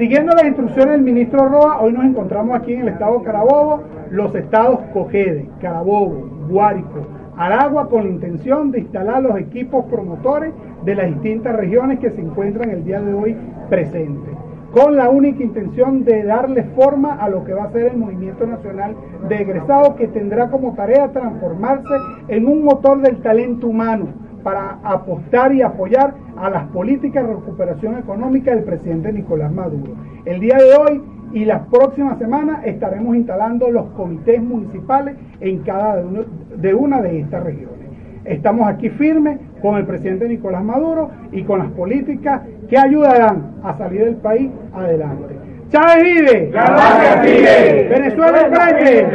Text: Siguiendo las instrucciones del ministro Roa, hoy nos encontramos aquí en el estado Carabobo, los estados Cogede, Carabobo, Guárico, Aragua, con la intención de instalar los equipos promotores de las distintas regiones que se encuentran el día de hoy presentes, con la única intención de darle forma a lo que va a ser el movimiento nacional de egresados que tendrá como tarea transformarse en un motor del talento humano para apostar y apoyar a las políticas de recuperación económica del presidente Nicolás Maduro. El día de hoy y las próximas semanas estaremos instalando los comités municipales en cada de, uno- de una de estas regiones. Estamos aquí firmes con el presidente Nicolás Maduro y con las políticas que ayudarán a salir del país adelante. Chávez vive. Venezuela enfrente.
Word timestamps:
Siguiendo 0.00 0.32
las 0.32 0.46
instrucciones 0.46 0.92
del 0.92 1.02
ministro 1.02 1.46
Roa, 1.46 1.82
hoy 1.82 1.92
nos 1.92 2.06
encontramos 2.06 2.58
aquí 2.58 2.72
en 2.72 2.80
el 2.80 2.88
estado 2.88 3.22
Carabobo, 3.22 3.82
los 4.10 4.34
estados 4.34 4.80
Cogede, 4.94 5.50
Carabobo, 5.60 6.26
Guárico, 6.48 7.06
Aragua, 7.36 7.86
con 7.90 8.04
la 8.04 8.08
intención 8.08 8.70
de 8.70 8.78
instalar 8.78 9.22
los 9.22 9.38
equipos 9.38 9.84
promotores 9.90 10.54
de 10.86 10.94
las 10.94 11.06
distintas 11.08 11.54
regiones 11.54 11.98
que 11.98 12.12
se 12.12 12.22
encuentran 12.22 12.70
el 12.70 12.82
día 12.82 13.02
de 13.02 13.12
hoy 13.12 13.36
presentes, 13.68 14.34
con 14.72 14.96
la 14.96 15.10
única 15.10 15.42
intención 15.42 16.02
de 16.02 16.22
darle 16.22 16.62
forma 16.74 17.16
a 17.16 17.28
lo 17.28 17.44
que 17.44 17.52
va 17.52 17.64
a 17.64 17.72
ser 17.72 17.88
el 17.92 17.98
movimiento 17.98 18.46
nacional 18.46 18.96
de 19.28 19.34
egresados 19.36 19.96
que 19.96 20.08
tendrá 20.08 20.48
como 20.48 20.72
tarea 20.72 21.12
transformarse 21.12 21.94
en 22.28 22.48
un 22.48 22.64
motor 22.64 23.02
del 23.02 23.18
talento 23.18 23.66
humano 23.66 24.29
para 24.42 24.78
apostar 24.82 25.52
y 25.54 25.62
apoyar 25.62 26.14
a 26.36 26.50
las 26.50 26.64
políticas 26.68 27.26
de 27.26 27.34
recuperación 27.34 27.98
económica 27.98 28.54
del 28.54 28.64
presidente 28.64 29.12
Nicolás 29.12 29.52
Maduro. 29.52 29.92
El 30.24 30.40
día 30.40 30.56
de 30.56 30.74
hoy 30.76 31.02
y 31.32 31.44
las 31.44 31.60
próximas 31.68 32.18
semanas 32.18 32.60
estaremos 32.64 33.14
instalando 33.16 33.70
los 33.70 33.86
comités 33.90 34.42
municipales 34.42 35.16
en 35.40 35.58
cada 35.58 35.96
de, 35.96 36.04
uno- 36.04 36.24
de 36.56 36.74
una 36.74 37.00
de 37.02 37.20
estas 37.20 37.44
regiones. 37.44 37.78
Estamos 38.24 38.68
aquí 38.68 38.88
firmes 38.90 39.38
con 39.62 39.76
el 39.76 39.86
presidente 39.86 40.28
Nicolás 40.28 40.62
Maduro 40.64 41.10
y 41.32 41.42
con 41.44 41.58
las 41.60 41.68
políticas 41.72 42.42
que 42.68 42.76
ayudarán 42.78 43.52
a 43.62 43.76
salir 43.78 44.04
del 44.04 44.16
país 44.16 44.50
adelante. 44.74 45.36
Chávez 45.70 46.02
vive. 46.02 46.50
Venezuela 47.88 48.40
enfrente. 48.42 49.06